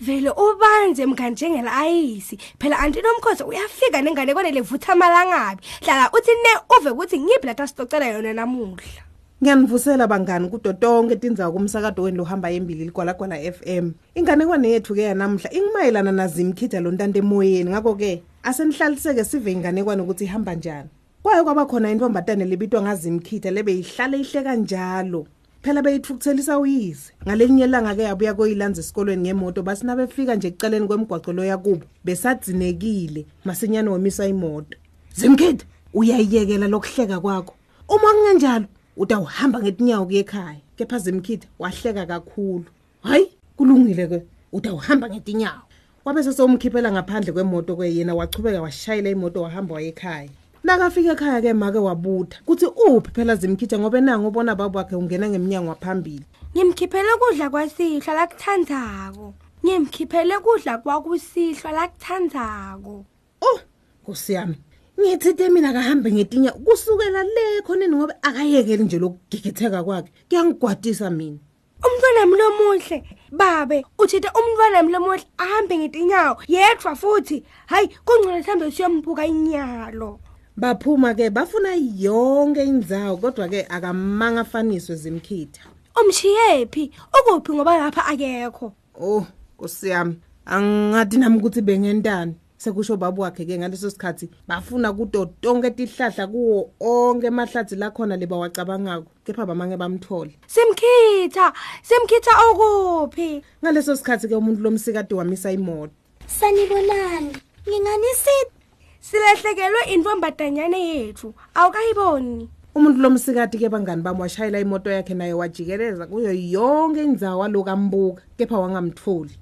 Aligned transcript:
vele 0.00 0.30
ubanze 0.30 1.06
mkanjengela 1.06 1.72
ayisi 1.72 2.38
phela 2.58 2.78
anti 2.78 3.02
nomkhosi 3.02 3.42
uyafika 3.42 4.02
nengane 4.02 4.34
kone 4.34 4.50
levutha 4.50 4.94
malangabi 4.94 5.62
hlala 5.82 6.10
uthi 6.12 6.30
ne 6.30 6.52
uve 6.78 6.90
ukuthi 6.90 7.20
ngiphi 7.20 7.46
la 7.46 7.54
tasicocela 7.54 8.06
yona 8.06 8.32
namuhla 8.32 9.02
Ngiyanivusela 9.42 10.06
bangani 10.06 10.48
kudo 10.48 10.72
tonke 10.72 11.16
tindzawo 11.16 11.52
kumsakado 11.52 12.02
wenu 12.02 12.16
lohamba 12.16 12.50
embili 12.50 12.84
ligwalagwala 12.84 13.40
FM. 13.40 13.92
Inganekwane 14.14 14.68
yethu 14.68 14.94
ke 14.94 15.02
yanamhla 15.02 15.48
ingimayelana 15.52 16.12
nazimkhitha 16.12 16.80
lo 16.80 16.90
ntante 16.92 17.18
emoyeni 17.18 17.70
ngakho 17.70 17.94
ke 17.94 18.22
asenihlaliseke 18.42 19.24
sive 19.24 19.52
inganekwane 19.52 20.02
ukuthi 20.02 20.24
ihamba 20.24 20.54
njani. 20.54 20.88
Kwaye 21.22 21.42
kwaba 21.42 21.64
khona 21.66 21.90
intombatane 21.90 22.44
libitwa 22.44 22.82
ngazimkhitha 22.82 23.50
lebe 23.50 23.72
ihlale 23.72 24.20
ihle 24.20 24.42
kanjalo. 24.42 25.26
Phela 25.62 25.82
beyithukuthelisa 25.82 26.58
uyise. 26.58 27.12
Ngalenye 27.26 27.64
ilanga 27.64 27.94
ke 27.94 28.02
yabuya 28.02 28.34
koyilanza 28.34 28.80
esikolweni 28.80 29.22
ngemoto 29.22 29.62
basina 29.62 29.96
befika 29.96 30.34
nje 30.34 30.48
ekucaleni 30.48 30.86
kwemigwaqo 30.86 31.32
lo 31.32 31.44
yakubo 31.44 31.84
besadzinekile 32.04 33.26
masinyane 33.44 33.90
wemisa 33.90 34.26
imoto. 34.26 34.78
Zimkhitha 35.14 35.66
uyayiyekela 35.94 36.68
lokuhleka 36.68 37.20
kwakho. 37.20 37.54
Uma 37.88 38.12
kungenjalo 38.12 38.66
utawuhamba 38.96 39.60
ngetinyawo 39.60 40.06
kuye 40.06 40.20
ekhaya 40.20 40.60
kepha 40.76 40.98
zimkhitha 40.98 41.48
wahleka 41.58 42.06
kakhulu 42.06 42.64
hayi 43.02 43.28
kulungile 43.56 44.06
ke 44.06 44.22
utawuhamba 44.52 45.08
ngetinyawo 45.10 45.64
wabe 46.04 46.22
sesomkhiphela 46.22 46.92
ngaphandle 46.92 47.32
kwemoto 47.32 47.76
ke 47.76 47.94
yena 47.96 48.14
wachubeka 48.14 48.62
washayela 48.62 49.10
imoto 49.10 49.42
wahamba 49.42 49.74
waye 49.74 49.88
ekhaya 49.88 50.28
nakafika 50.64 51.12
ekhaya 51.12 51.42
ke 51.42 51.52
make 51.54 51.78
wabutha. 51.78 52.38
Kuthi 52.46 52.66
uphi 52.66 53.10
phela 53.14 53.36
zimkhitha 53.36 53.78
ngoba 53.78 54.00
nangu 54.00 54.28
ubona 54.28 54.54
baba 54.54 54.80
wakhe 54.80 54.96
ungena 54.96 55.28
ngeminyango 55.28 55.68
waphambili? 55.68 56.24
Ngimkhiphele 56.54 57.08
kudla 57.20 57.50
kwasihlwa 57.50 58.14
lakuthandzako 58.14 59.34
ngimkhiphele 59.64 60.38
kudla 60.38 60.78
kwakusihlwa 60.78 61.72
lakuthandzako 61.72 63.04
oh 63.40 63.60
kusiyami 64.04 64.56
ngithithe 65.00 65.48
mina 65.48 65.72
kahambe 65.72 66.12
ngetinya 66.12 66.52
kusukela 66.52 67.22
le 67.22 67.62
khoneni 67.66 67.96
ngoba 67.96 68.14
akayekeli 68.22 68.84
nje 68.84 68.98
lokugigitheka 68.98 69.84
kwakhe. 69.84 70.10
Kuyangigwadisa 70.28 71.10
mina. 71.10 71.38
Umntwana 71.86 72.26
mlomuhle 72.26 73.04
babe 73.32 73.84
uthithe 73.98 74.28
umntwana 74.38 74.82
mlomuhle 74.82 75.24
ahambe 75.38 75.78
ngetinyawo 75.78 76.42
yedwa 76.48 76.96
futhi. 76.96 77.44
Hayi 77.66 77.88
kungcono 78.04 78.42
sihambe 78.42 78.70
siyombuka 78.70 79.26
inyalo. 79.26 80.20
Baphuma 80.60 81.14
ke 81.14 81.30
bafuna 81.30 81.72
yonke 81.74 82.64
indzawo 82.64 83.16
kodwa 83.16 83.48
ke 83.48 83.66
akamanga 83.68 84.40
afaniswe 84.40 84.96
zimkhitha. 84.96 85.62
Umshiyephi 85.96 86.92
ukuphi 87.16 87.52
ngoba 87.52 87.78
lapha 87.78 88.06
akekho? 88.06 88.72
Oh 89.00 89.26
kusiyami 89.56 90.20
angadi 90.46 91.16
nami 91.16 91.38
ukuthi 91.38 91.62
bengentani. 91.62 92.34
Sekusho 92.58 92.96
babu 92.96 93.22
wakhe 93.22 93.44
ke 93.46 93.58
ngaleso 93.58 93.90
sikhathi 93.90 94.28
bafuna 94.48 94.92
kudo 94.92 95.32
tonke 95.40 95.70
tihlahla 95.70 96.26
kuwo 96.26 96.70
onke 96.80 97.26
emahlathi 97.26 97.76
la 97.76 97.90
khona 97.90 98.16
lebawacabangako 98.16 99.08
kepha 99.24 99.46
bamange 99.46 99.76
bamthole 99.76 100.36
simkhitha 100.46 101.52
simkhitha 101.82 102.32
okuphi 102.50 103.42
ngaleso 103.64 103.96
sikhathi 103.96 104.28
ke 104.28 104.36
umuntu 104.36 104.60
lomsikade 104.60 105.14
wamisa 105.14 105.52
imoto. 105.52 105.92
Sanibonani 106.26 107.32
nginganisithi 107.64 108.59
silahlekelwe 109.00 109.82
intombatanyane 109.94 110.80
yethu. 110.88 111.34
Awukayiboni. 111.54 112.48
Umuntu 112.74 113.02
lomsikade 113.02 113.58
ke 113.58 113.68
bangani 113.68 114.02
bami 114.02 114.20
washayela 114.20 114.60
imoto 114.60 114.90
yakhe 114.90 115.14
naye 115.14 115.32
wajikeleza 115.32 116.06
kuyo 116.06 116.32
yonke 116.32 117.02
indzawo 117.02 117.44
alokambuka 117.44 118.22
kepha 118.38 118.58
wangamtholi. 118.58 119.34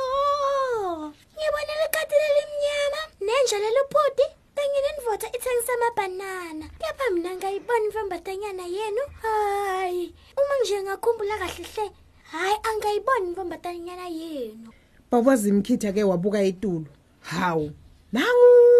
Oh 0.00 1.12
ngibonile 1.36 1.84
ikati 1.88 2.14
lelimnyama 2.22 3.00
nenja 3.20 3.58
leliphudi 3.60 4.26
kanye 4.56 4.78
nendvodza 4.80 5.28
ithengisa 5.36 5.72
amabhanana. 5.76 6.66
Kepha 6.80 7.10
mina 7.12 7.36
ngayibona 7.36 7.84
imvambatanyana 7.84 8.62
yenu. 8.62 9.02
Hayi 9.22 10.14
uma 10.40 10.54
nje 10.62 10.82
ngakhumbula 10.82 11.38
kahle 11.38 11.64
hle 11.74 11.90
hayi 12.32 12.56
angayiboni 12.68 13.26
imvambatanyana 13.28 14.08
yenu. 14.08 14.68
Babazimkhitha 15.10 15.92
ke 15.92 16.04
wabuka 16.04 16.40
etulo 16.42 16.86
hawu 17.20 17.70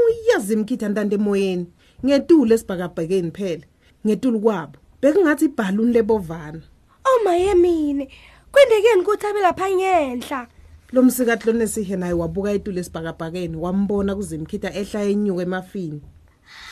nanguya 0.04 0.38
zimkhitha 0.38 0.88
ntante 0.88 1.14
emoyeni. 1.14 1.66
Ngetulo 2.04 2.54
esibhakabhekeni 2.54 3.30
phela. 3.30 3.64
Ngetulo 4.06 4.38
kwabo. 4.38 4.78
Bekungathi 5.00 5.44
ibhaluni 5.44 5.92
lebovana. 5.92 6.60
Omaye 7.04 7.54
mine 7.54 8.08
kwendekeni 8.52 9.02
ukuthi 9.02 9.26
abe 9.26 9.40
lapha 9.40 9.70
ngenhla. 9.70 10.46
Lo 10.92 11.02
msikati 11.02 11.46
lonesihe 11.46 11.96
naye 11.96 12.12
wabuka 12.12 12.52
etulo 12.52 12.80
esibhakabhakeni 12.80 13.56
wambona 13.56 14.14
kuzimkhitha 14.14 14.74
ehla 14.74 15.02
enyuka 15.02 15.42
emafini. 15.42 16.02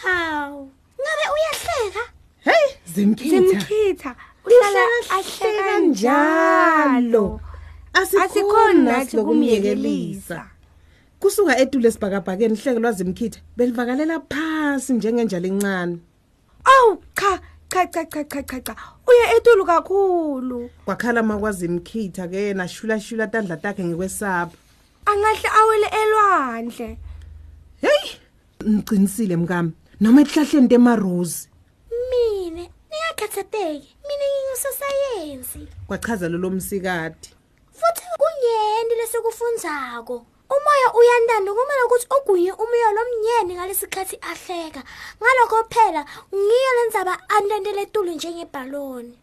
Hawu 0.03 0.71
ngabe 1.00 1.25
uyahleka? 1.34 2.04
Hey 2.41 2.76
zimkhitha. 2.94 3.37
Simkhitha 3.37 4.16
uhlala 4.44 4.69
Uhlala 4.69 4.81
ahleka 5.10 5.65
ahleka 5.65 5.81
njalo. 5.81 7.41
Asikhoni 7.92 8.82
nathi 8.82 9.16
lokumyekelisa 9.16 10.52
kusuka 11.22 11.59
etulo 11.59 11.88
esibhakabhakeni 11.88 12.56
hleke 12.56 12.81
lwazimkhitha 12.81 13.41
belivakalela 13.56 14.21
phasi 14.31 14.93
njengenjalo 14.93 15.47
encane. 15.47 15.99
Awu 16.65 17.03
cha 17.15 17.41
cha 17.69 17.87
cha 17.87 18.05
cha 18.05 18.25
cha 18.25 18.43
cha 18.43 18.60
cha. 18.60 18.75
Uye 19.06 19.37
etulu 19.37 19.65
kakhulu. 19.65 20.71
Kwakhala 20.84 21.22
makwazimkhitha 21.22 22.28
ke 22.28 22.37
yena 22.37 22.69
shula 22.69 23.00
shula 23.00 23.27
tandla 23.27 23.56
takhe 23.56 23.84
ngikwesaba 23.84 24.53
angahle 25.06 25.49
awele 25.60 25.88
elwandle. 26.03 26.99
Hey 27.81 28.04
ngiqinisile 28.69 29.37
mkami 29.37 29.72
noma 30.00 30.21
ehlahleni 30.21 30.69
temarozi 30.69 31.49
mine 32.10 32.71
ningakhathateki 32.91 33.97
mina 34.06 34.27
ngingusosayensi. 34.33 35.69
Kwachaza 35.87 36.28
lo 36.28 36.50
msikati. 36.50 37.31
Futhi 37.72 38.06
kunyeni 38.19 38.94
lesikufundzako 39.00 40.27
umoya 40.55 40.89
uyantanda 40.99 41.51
kumele 41.57 41.83
ukuthi 41.87 42.07
ogunye 42.17 42.53
umoya 42.63 42.89
lomnyeni 42.97 43.53
ngalesikhathi 43.55 44.17
ahleka. 44.31 44.83
Ngalokho 45.21 45.59
phela 45.73 46.03
ngiyo 46.35 46.71
lendzaba 46.77 47.15
antentele 47.35 47.83
etulo 47.83 48.13
njengebhaloni. 48.13 49.15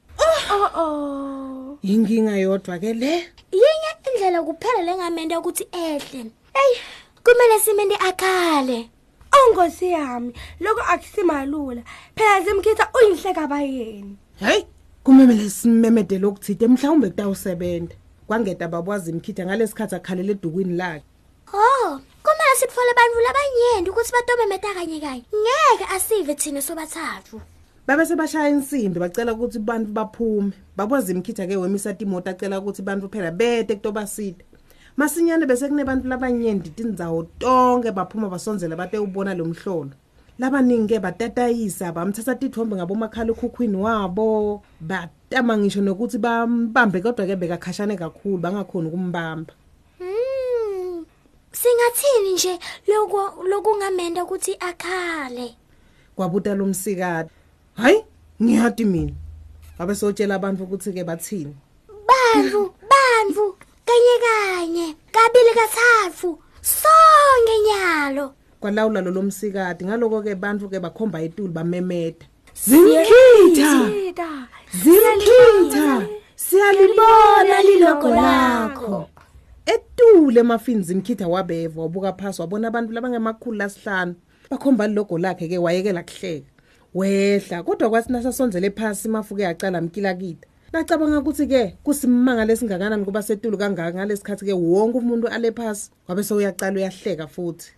Oh 0.52 0.70
oh. 0.84 1.78
Inkinga 1.84 2.36
yodwa 2.38 2.80
ke 2.80 2.94
le. 2.94 3.14
Yinye 3.52 3.92
indlela 4.08 4.44
kuphela 4.44 4.82
lengamende 4.84 5.38
ukuthi 5.38 5.66
ehle. 5.72 6.32
Eyi. 6.60 6.76
Kumele 7.24 7.60
simende 7.60 7.96
akhale. 7.96 8.90
Ongosi 9.32 9.92
yami 9.92 10.34
lokho 10.60 10.82
akusimalula. 10.82 11.82
Phela 12.16 12.42
zimkhitha 12.42 12.90
uyinhleka 12.96 13.48
bayeni 13.48 14.18
hey 14.40 14.64
kumemele 15.04 15.50
simemedele 15.50 16.26
okuthide 16.26 16.68
mhlawumbe 16.68 17.10
kutawusebenza 17.10 17.96
kwangeda 18.28 18.68
babwazi 18.68 19.12
imkhitha 19.12 19.46
ngalesikhathi 19.46 19.96
akhalele 19.96 20.32
edukwini 20.32 20.78
lakhe. 20.78 21.09
Oh 21.54 22.00
kumele 22.24 22.56
sitfole 22.60 22.94
bantfu 22.98 23.20
labanyenti 23.26 23.90
ukuthi 23.90 24.12
batomemeta 24.12 24.74
kanye 24.74 25.00
kanye 25.00 25.24
ngeke 25.42 25.86
asive 25.96 26.36
thina 26.36 26.62
sobathathu. 26.62 27.42
Babe 27.88 28.06
sebashaya 28.06 28.50
insimbi 28.50 29.00
bacela 29.00 29.34
ukuthi 29.34 29.60
bantu 29.60 29.92
baphume. 29.92 30.52
Babwazi 30.78 31.12
imkhitha 31.12 31.48
ke 31.48 31.58
wemisa 31.58 31.94
timoto 31.94 32.30
acela 32.30 32.60
ukuthi 32.60 32.82
bantu 32.82 33.10
phela 33.10 33.32
bete 33.32 33.76
kutobasida 33.76 34.46
masinyane 35.00 35.46
bese 35.46 35.68
kunebantu 35.68 36.08
labanyenti 36.08 36.70
tindzawo 36.70 37.24
tonke 37.40 37.92
baphuma 37.92 38.30
basonzela 38.30 38.76
bate 38.76 38.98
ubona 38.98 39.34
lo 39.34 39.46
mhlolo. 39.46 39.92
Labaningi 40.40 40.94
ke 40.94 41.00
batatayisa 41.00 41.92
bamthatha 41.92 42.36
tithombe 42.36 42.76
ngabomakhala 42.76 43.32
ekhukhwini 43.32 43.78
wabo 43.78 44.62
batama 44.82 45.58
ngisho 45.58 45.82
nokuthi 45.82 46.18
bambambe 46.18 47.02
kodwa 47.02 47.26
ke 47.26 47.36
bekakhashane 47.36 47.96
kakhulu 47.96 48.38
bangakhoni 48.38 48.88
ukumbamba. 48.88 49.54
Singathini 51.52 52.34
nje 52.34 52.60
lokho 52.88 53.44
lokungamenda 53.44 54.24
ukuthi 54.24 54.56
akhale? 54.60 55.56
kwabuta 56.16 56.56
lo 56.56 56.66
msikade 56.66 57.30
hayi 57.76 58.04
ngiyati 58.44 58.86
mina. 58.86 59.14
Babe 59.78 59.96
sotshela 59.96 60.36
abantu 60.36 60.64
ukuthi 60.64 60.94
ke 60.94 61.04
bathini? 61.04 61.56
Bantu, 61.88 62.74
bantu, 62.90 63.56
kanye 63.86 64.16
kanye, 64.26 64.96
kabili 65.12 65.54
kathathu, 65.56 66.40
sonke 66.62 67.60
nyalo. 67.68 68.34
kwalawula 68.60 69.02
lo 69.02 69.12
lomsikade 69.12 69.86
ngaloko 69.86 70.22
ke 70.22 70.36
bantu 70.36 70.70
ke 70.70 70.80
bakhomba 70.80 71.22
etulo 71.22 71.54
bamemeda 71.54 72.26
Zimkhitha. 72.54 73.72
Zimkhitha 74.84 76.08
siyalibona 76.36 77.62
lilogo 77.64 78.10
lakho. 78.10 79.10
Etule 79.74 80.40
emafini 80.40 80.84
zimkhitha 80.84 81.28
wabeva 81.28 81.82
wabuka 81.82 82.14
phasi 82.14 82.42
wabona 82.42 82.68
abantu 82.68 82.94
labangemakhulu 82.94 83.58
lasihlanu 83.58 84.16
bakhomba 84.50 84.88
lilogo 84.88 85.18
lakhe 85.18 85.48
ke 85.48 85.58
wayekela 85.58 86.04
kuhleka 86.04 86.50
wehla 86.94 87.64
kodwa 87.64 87.90
kwathi 87.90 88.12
nasasonzele 88.12 88.72
phasi 88.72 89.10
mafuke 89.10 89.44
yacala 89.44 89.82
mkila 89.82 90.14
kita 90.14 90.48
Nacabanga 90.74 91.20
ukuthi 91.20 91.48
ke 91.48 91.78
kusimanga 91.84 92.46
lesingakanani 92.46 93.06
kuba 93.06 93.24
setulu 93.24 93.58
kangaka 93.58 93.98
ngalesikhathi 93.98 94.46
ke 94.46 94.54
wonke 94.54 94.98
umuntu 94.98 95.28
ale 95.28 95.52
phasi 95.52 95.90
wabe 96.08 96.24
sewuyaqala 96.24 96.78
uyahleka 96.78 97.28
futhi. 97.28 97.74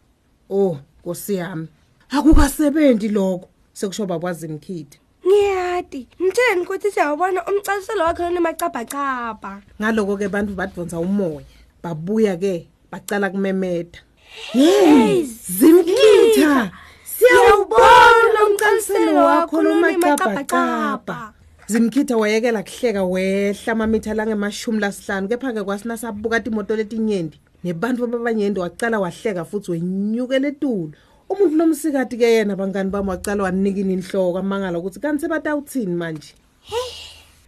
Oh, 0.50 0.78
nkosiyami. 1.00 1.68
Akukasebenzi 2.10 3.10
lokho. 3.10 3.48
Sekusho 3.74 4.06
babwazi 4.06 4.48
imkhidi. 4.48 5.00
ngiyati 5.28 6.08
mtsheni 6.20 6.62
ukuthi 6.62 6.92
siyawubona 6.92 7.46
umcasiselo 7.46 8.04
wakhe 8.04 8.30
nemacabhacabha 8.30 9.62
Ngaloko 9.80 10.18
ke 10.18 10.28
bantu 10.28 10.54
badvonsa 10.54 11.00
umoya. 11.00 11.61
Babuya 11.84 12.38
ke 12.38 12.68
bacala 12.92 13.30
kumemeta. 13.30 14.00
Hey, 14.52 15.24
Zimkitha. 15.26 16.72
Siyawubona 17.04 18.40
umcaliselo 18.48 19.26
wakho 19.26 19.62
lomacabhacabha. 19.62 21.34
Zimkhitha 21.68 22.18
wayekela 22.18 22.64
kuhleka 22.64 23.04
wehla 23.04 23.72
amamitha 23.74 24.14
langemashumi 24.14 24.80
lasihlanu 24.80 25.28
kepha 25.28 25.54
ke 25.54 25.64
kwasina 25.64 25.98
sabuka 25.98 26.44
imoto 26.44 26.76
letinyenti 26.76 27.40
nebantu 27.64 28.04
ababanyenti 28.04 28.60
wacala 28.60 29.00
wahleka 29.00 29.46
futhi 29.46 29.72
wenyukela 29.72 30.48
etulu 30.48 30.92
umuntu 31.30 31.56
lomsikati 31.58 32.18
ke 32.18 32.28
yena 32.36 32.56
bangani 32.56 32.90
bami 32.90 33.10
wacala 33.10 33.44
wanikini 33.44 33.94
inhloko 33.94 34.38
amangala 34.40 34.80
ukuthi 34.80 35.00
kanti 35.00 35.22
sebatawuthini 35.22 35.96
manje 35.96 36.34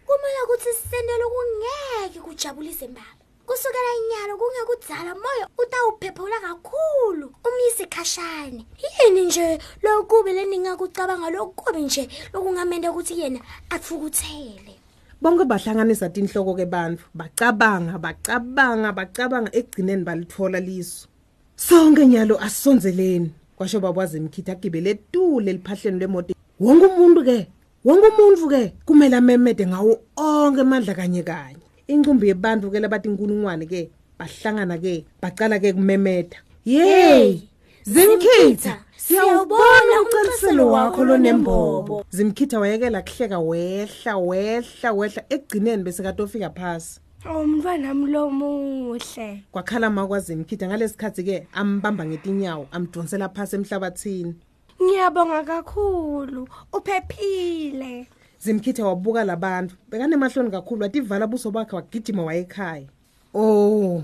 kumele 0.06 0.40
ukuthi 0.46 0.70
sisendele 0.78 1.26
kungeke 1.34 2.20
kujabulise 2.20 2.88
mbaba 2.88 3.23
kusukela 3.48 3.92
inyalo 4.00 4.34
kungekudzala 4.40 5.12
moya 5.16 5.46
utawuphephula 5.62 6.38
kakhulu. 6.46 7.28
Umyise 7.48 7.86
khashane 7.86 8.66
yini 8.84 9.26
nje 9.26 9.60
lokubi 9.84 10.34
leningakucabanga 10.34 11.30
lokubi 11.30 11.82
nje 11.82 12.08
lokungamende 12.34 12.90
ukuthi 12.90 13.20
yena 13.20 13.40
atfukuthele 13.70 14.76
bonke 15.22 15.46
bahlanganisa 15.46 16.10
tinhloko 16.10 16.56
ke 16.56 16.66
bantu 16.66 17.04
bacabanga 17.14 17.98
bacabanga 18.00 18.92
bacabanga. 18.92 19.50
Ekugcineni 19.56 20.04
balithola 20.04 20.60
liso 20.60 21.08
sonke 21.56 22.08
nyalo 22.08 22.36
asonzeleni. 22.40 23.32
Kwasho 23.56 23.80
babwazi 23.80 24.18
imkhitha 24.18 24.52
agibele 24.52 24.90
etule 24.90 25.52
eliphahleni 25.52 26.00
lemoto 26.00 26.34
wonke 26.60 26.86
umuntu 26.86 27.24
ke 27.24 27.48
wonke 27.86 28.08
umuntu 28.08 28.50
ke 28.50 28.74
kumele 28.86 29.16
amemede 29.16 29.68
ngawo 29.68 29.94
onke 30.18 30.62
amandla 30.62 30.94
kanye 30.96 31.24
kanye. 31.24 31.63
Incumbi 31.88 32.28
yebantu 32.28 32.72
ke 32.72 32.80
labathi 32.80 33.10
inkulungwane 33.10 33.66
ke 33.66 33.90
bahlangana 34.20 34.78
ke 34.78 35.06
bacala 35.22 35.60
ke 35.60 35.74
kumemeda 35.74 36.38
yey 36.66 37.42
zimkhitha 37.84 38.80
siyawubona 38.98 39.94
umcaliselo 40.02 40.72
wakho 40.72 41.04
lonembobo 41.04 42.06
zimkhitha 42.10 42.60
wayekela 42.60 43.02
kuhleka 43.02 43.40
wehla 43.40 44.18
wehla 44.18 44.94
wehla 44.94 45.24
ekugcineni 45.30 45.84
bese 45.84 46.04
katofika 46.04 46.50
phasi. 46.50 47.00
Oh 47.26 47.48
mntwanami 47.48 48.12
lomuhle 48.12 49.44
kwakhala 49.52 49.90
makwazimkhitha 49.90 50.68
ngalesikhathi 50.68 51.24
ke 51.24 51.48
ambamba 51.54 52.06
ngetinyawo 52.06 52.68
amdonsela 52.72 53.30
phasi 53.30 53.56
emhlabathini. 53.56 54.36
Ngiyabonga 54.82 55.44
kakhulu 55.44 56.48
uphephile. 56.74 58.08
Zimkhitha 58.44 58.86
wabuka 58.86 59.24
labantu. 59.24 59.76
Bekanemahloni 59.90 60.52
kakhulu 60.52 60.82
wativala 60.82 61.28
buso 61.28 61.52
bakhe 61.52 61.76
wagijima 61.76 62.24
wayekhaya. 62.24 62.88
Oh 63.34 64.04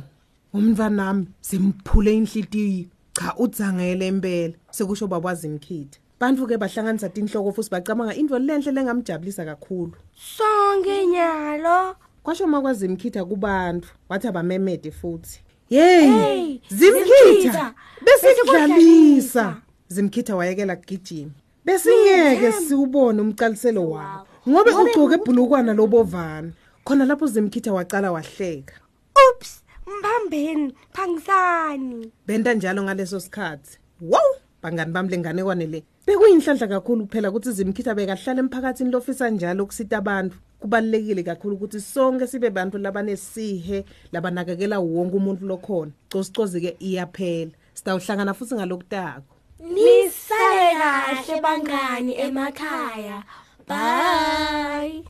umntwanami 0.54 1.28
simphule 1.42 2.18
inhlitiyo. 2.18 2.86
Cha 3.14 3.36
udzangele 3.38 4.08
impela. 4.08 4.54
Sekusho 4.72 5.08
babwazimkhitha 5.08 6.00
bantu 6.20 6.48
ke 6.48 6.58
bahlanganisa 6.58 7.10
tinhloko 7.10 7.52
futhi 7.52 7.70
bacabanga 7.72 8.14
into 8.16 8.40
lenhle 8.40 8.72
lengamjabulisa 8.72 9.46
kakhulu. 9.46 9.94
Sonke 10.16 11.08
nyalo 11.08 11.96
kwasho 12.24 12.48
makwazimkhitha 12.48 13.26
kubantu 13.26 13.88
wathi 14.10 14.28
abamemede 14.28 14.92
futhi. 14.92 15.42
Yeyi 15.70 16.08
Hey, 16.08 16.60
zimkhitha 16.70 17.24
Zimkhitha, 17.26 17.74
besikudlalisa. 18.06 18.74
Besikudlalisa. 18.74 19.56
zimkhitha 19.88 20.36
wayekela 20.36 20.76
kugijima. 20.76 21.32
Besingeke 21.66 22.52
siwubone 22.52 23.22
umcaliselo 23.22 23.90
wawo 23.90 24.26
ngobe 24.48 24.72
ugcoke 24.72 25.16
ebhulukwana 25.16 25.74
lobovana 25.74 26.52
khona 26.86 27.06
lapho 27.06 27.28
zimkhitha 27.28 27.74
wacala 27.74 28.12
wahleka. 28.12 28.76
Ups 29.30 29.64
mbambeni 29.88 30.74
phangisani 30.94 32.12
benta 32.28 32.54
njalo 32.54 32.84
ngaleso 32.84 33.20
sikhathi. 33.20 33.78
Wow 34.02 34.40
bangani 34.62 34.92
bami 34.92 35.10
lenganekwane 35.10 35.66
le. 35.66 35.84
Bekuyinhlanhla 36.08 36.68
kakhulu 36.68 37.06
kuphela 37.06 37.30
ukuthi 37.30 37.52
zimkhitha 37.52 37.96
bekahlala 37.96 38.40
emphakathini 38.40 38.92
lofisa 38.92 39.30
njalo 39.30 39.64
ukusita 39.64 39.98
abantu. 39.98 40.38
Kubalulekile 40.60 41.24
kakhulu 41.24 41.56
ukuthi 41.56 41.80
sonke 41.80 42.28
sibe 42.28 42.50
bantu 42.50 42.78
labanesihe 42.78 43.86
labanakekela 44.12 44.80
wonke 44.80 45.16
umuntu 45.16 45.46
lokhona. 45.46 45.92
Cosicozi 46.12 46.62
ke 46.62 46.76
iyaphela. 46.80 47.52
Sitawuhlangana 47.74 48.34
futhi 48.34 48.56
ngalokutako. 48.56 49.36
Nisale 49.60 50.76
kahle 50.80 51.42
bangani 51.42 52.14
emakhaya. 52.20 53.24
Bye 53.70 55.04